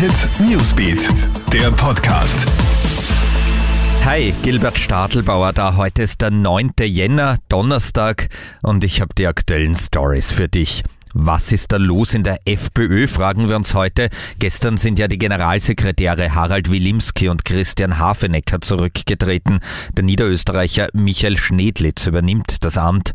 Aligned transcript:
Hit 0.00 0.30
Newsbeat, 0.40 1.10
der 1.52 1.70
Podcast. 1.72 2.46
Hi, 4.06 4.32
Gilbert 4.42 4.78
Stadelbauer 4.78 5.52
da. 5.52 5.76
Heute 5.76 6.00
ist 6.00 6.22
der 6.22 6.30
9. 6.30 6.70
Jänner, 6.80 7.36
Donnerstag, 7.50 8.30
und 8.62 8.82
ich 8.82 9.02
habe 9.02 9.12
die 9.18 9.26
aktuellen 9.26 9.76
Stories 9.76 10.32
für 10.32 10.48
dich. 10.48 10.84
Was 11.12 11.52
ist 11.52 11.72
da 11.72 11.76
los 11.76 12.14
in 12.14 12.24
der 12.24 12.38
FPÖ, 12.46 13.08
fragen 13.08 13.50
wir 13.50 13.56
uns 13.56 13.74
heute. 13.74 14.08
Gestern 14.38 14.78
sind 14.78 14.98
ja 14.98 15.06
die 15.06 15.18
Generalsekretäre 15.18 16.34
Harald 16.34 16.70
Wilimski 16.70 17.28
und 17.28 17.44
Christian 17.44 17.98
Hafenecker 17.98 18.62
zurückgetreten. 18.62 19.60
Der 19.98 20.04
Niederösterreicher 20.04 20.88
Michael 20.94 21.36
Schnedlitz 21.36 22.06
übernimmt 22.06 22.64
das 22.64 22.78
Amt. 22.78 23.12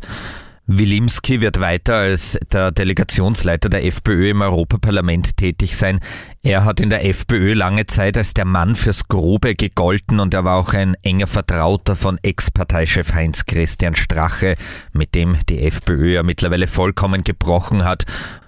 Wilimski 0.68 1.40
wird 1.40 1.60
weiter 1.60 1.94
als 1.94 2.36
der 2.50 2.72
Delegationsleiter 2.72 3.68
der 3.68 3.84
FPÖ 3.84 4.30
im 4.30 4.40
Europaparlament 4.42 5.36
tätig 5.36 5.76
sein. 5.76 6.00
Er 6.42 6.64
hat 6.64 6.80
in 6.80 6.90
der 6.90 7.04
FPÖ 7.04 7.54
lange 7.54 7.86
Zeit 7.86 8.18
als 8.18 8.34
der 8.34 8.46
Mann 8.46 8.74
fürs 8.74 9.06
Grobe 9.06 9.54
gegolten 9.54 10.18
und 10.18 10.34
er 10.34 10.44
war 10.44 10.56
auch 10.56 10.74
ein 10.74 10.96
enger 11.04 11.28
Vertrauter 11.28 11.94
von 11.94 12.18
Ex-Parteichef 12.20 13.14
Heinz 13.14 13.46
Christian 13.46 13.94
Strache, 13.94 14.56
mit 14.92 15.14
dem 15.14 15.36
die 15.48 15.62
FPÖ 15.62 16.14
ja 16.14 16.24
mittlerweile 16.24 16.66
vollkommen 16.66 17.22
gebrochen 17.22 17.84
hat. 17.84 18.04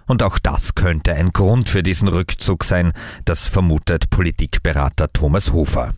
Und 0.07 0.25
auch 0.25 0.41
das 0.41 0.75
könnte 0.75 1.15
ein 1.15 1.31
Grund 1.33 1.69
für 1.69 1.85
diesen 1.85 2.09
Rückzug 2.09 2.65
sein, 2.65 2.93
das 3.27 3.47
vermutet 3.47 4.11
Politikberater 4.11 5.13
Thomas 5.13 5.53
Hofer. 5.53 5.95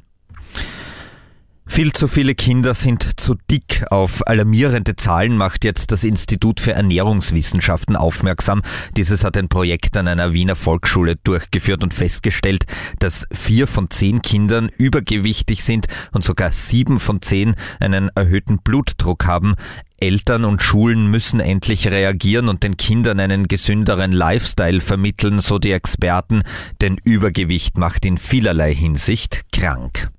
Viel 1.73 1.93
zu 1.93 2.09
viele 2.09 2.35
Kinder 2.35 2.75
sind 2.75 3.21
zu 3.21 3.37
dick. 3.49 3.85
Auf 3.91 4.27
alarmierende 4.27 4.97
Zahlen 4.97 5.37
macht 5.37 5.65
jetzt 5.65 5.93
das 5.93 6.03
Institut 6.03 6.59
für 6.59 6.73
Ernährungswissenschaften 6.73 7.95
aufmerksam. 7.95 8.63
Dieses 8.97 9.23
hat 9.23 9.37
ein 9.39 9.49
Projekt 9.49 9.97
an 9.97 10.09
einer 10.09 10.33
Wiener 10.33 10.57
Volksschule 10.57 11.15
durchgeführt 11.15 11.85
und 11.85 11.95
festgestellt, 11.95 12.65
dass 12.99 13.25
vier 13.33 13.69
von 13.69 13.89
zehn 13.89 14.21
Kindern 14.21 14.69
übergewichtig 14.79 15.63
sind 15.63 15.87
und 16.11 16.25
sogar 16.25 16.51
sieben 16.53 16.99
von 16.99 17.23
zehn 17.23 17.55
einen 17.79 18.11
erhöhten 18.17 18.59
Blutdruck 18.59 19.27
haben. 19.27 19.55
Eltern 20.01 20.45
und 20.45 20.63
Schulen 20.63 21.09
müssen 21.09 21.39
endlich 21.39 21.87
reagieren 21.87 22.49
und 22.49 22.65
den 22.65 22.79
Kindern 22.79 23.21
einen 23.21 23.47
gesünderen 23.47 24.11
Lifestyle 24.11 24.81
vermitteln, 24.81 25.41
so 25.41 25.61
die 25.61 25.73
Experten, 25.73 26.43
denn 26.81 26.99
Übergewicht 27.05 27.79
macht 27.79 28.05
in 28.05 28.19
vielerlei 28.19 28.75
Hinsicht 28.75 29.43
krank. 29.53 30.11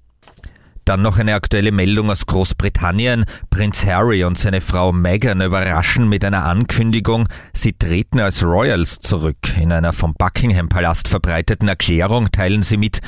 Dann 0.85 1.01
noch 1.01 1.17
eine 1.17 1.35
aktuelle 1.35 1.71
Meldung 1.71 2.09
aus 2.09 2.25
Großbritannien. 2.25 3.25
Prinz 3.49 3.85
Harry 3.85 4.23
und 4.23 4.39
seine 4.39 4.61
Frau 4.61 4.91
Meghan 4.91 5.41
überraschen 5.41 6.09
mit 6.09 6.25
einer 6.25 6.45
Ankündigung, 6.45 7.27
sie 7.53 7.73
treten 7.73 8.19
als 8.19 8.43
Royals 8.43 8.99
zurück. 8.99 9.37
In 9.61 9.71
einer 9.71 9.93
vom 9.93 10.13
Buckingham 10.17 10.69
Palast 10.69 11.07
verbreiteten 11.07 11.67
Erklärung 11.67 12.31
teilen 12.31 12.63
sie 12.63 12.77
mit, 12.77 12.99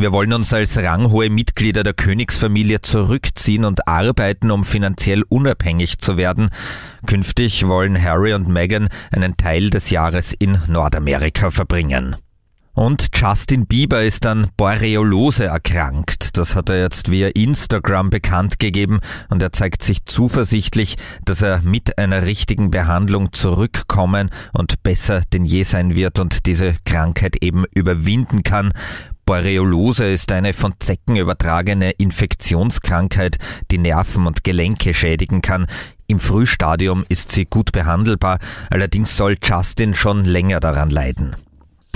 wir 0.00 0.12
wollen 0.12 0.32
uns 0.32 0.54
als 0.54 0.78
ranghohe 0.78 1.28
Mitglieder 1.28 1.82
der 1.82 1.92
Königsfamilie 1.92 2.80
zurückziehen 2.80 3.66
und 3.66 3.86
arbeiten, 3.86 4.50
um 4.50 4.64
finanziell 4.64 5.24
unabhängig 5.28 5.98
zu 5.98 6.16
werden. 6.16 6.48
Künftig 7.06 7.68
wollen 7.68 8.02
Harry 8.02 8.32
und 8.32 8.48
Meghan 8.48 8.88
einen 9.10 9.36
Teil 9.36 9.68
des 9.68 9.90
Jahres 9.90 10.32
in 10.32 10.58
Nordamerika 10.68 11.50
verbringen. 11.50 12.16
Und 12.72 13.08
Justin 13.14 13.66
Bieber 13.66 14.02
ist 14.02 14.24
an 14.26 14.48
Boreolose 14.56 15.46
erkrankt. 15.46 16.36
Das 16.38 16.54
hat 16.54 16.70
er 16.70 16.80
jetzt 16.80 17.10
via 17.10 17.28
Instagram 17.28 18.10
bekannt 18.10 18.58
gegeben 18.58 19.00
und 19.28 19.42
er 19.42 19.52
zeigt 19.52 19.82
sich 19.82 20.04
zuversichtlich, 20.04 20.96
dass 21.24 21.42
er 21.42 21.62
mit 21.62 21.98
einer 21.98 22.26
richtigen 22.26 22.70
Behandlung 22.70 23.32
zurückkommen 23.32 24.30
und 24.52 24.82
besser 24.84 25.22
denn 25.32 25.44
je 25.44 25.64
sein 25.64 25.94
wird 25.96 26.20
und 26.20 26.46
diese 26.46 26.74
Krankheit 26.84 27.42
eben 27.42 27.64
überwinden 27.74 28.44
kann. 28.44 28.72
Boreolose 29.26 30.04
ist 30.04 30.32
eine 30.32 30.54
von 30.54 30.74
Zecken 30.78 31.16
übertragene 31.16 31.90
Infektionskrankheit, 31.90 33.36
die 33.70 33.78
Nerven 33.78 34.26
und 34.26 34.44
Gelenke 34.44 34.94
schädigen 34.94 35.42
kann. 35.42 35.66
Im 36.06 36.18
Frühstadium 36.18 37.04
ist 37.08 37.32
sie 37.32 37.46
gut 37.46 37.72
behandelbar, 37.72 38.38
allerdings 38.70 39.16
soll 39.16 39.36
Justin 39.42 39.94
schon 39.94 40.24
länger 40.24 40.60
daran 40.60 40.90
leiden. 40.90 41.36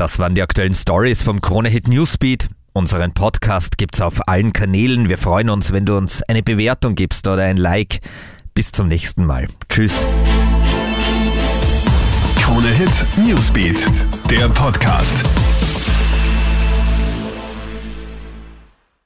Das 0.04 0.18
waren 0.18 0.34
die 0.34 0.42
aktuellen 0.42 0.74
Stories 0.74 1.22
vom 1.22 1.40
Kronehit 1.40 1.88
Newsbeat. 1.88 2.50
Unseren 2.74 3.14
Podcast 3.14 3.78
gibt's 3.78 4.02
auf 4.02 4.28
allen 4.28 4.52
Kanälen. 4.52 5.08
Wir 5.08 5.16
freuen 5.16 5.48
uns, 5.48 5.72
wenn 5.72 5.86
du 5.86 5.96
uns 5.96 6.22
eine 6.24 6.42
Bewertung 6.42 6.94
gibst 6.94 7.26
oder 7.26 7.44
ein 7.44 7.56
Like. 7.56 8.00
Bis 8.52 8.70
zum 8.70 8.88
nächsten 8.88 9.24
Mal. 9.24 9.48
Tschüss. 9.70 10.04
Kronehit 12.38 13.06
Newsbeat, 13.16 13.88
der 14.28 14.50
Podcast. 14.50 15.24